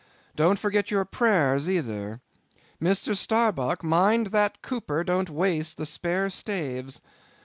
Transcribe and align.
Don't 0.35 0.57
forget 0.57 0.89
your 0.89 1.05
prayers, 1.05 1.69
either. 1.69 2.21
Mr. 2.81 3.15
Starbuck, 3.15 3.83
mind 3.83 4.27
that 4.33 4.59
cooper 4.63 5.03
don't 5.03 5.29
waste 5.29 5.77
the 5.77 5.85
spare 5.85 6.31
staves. 6.31 7.01